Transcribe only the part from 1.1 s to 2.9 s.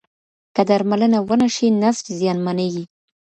و نه شي، نسج زیانمنېږي.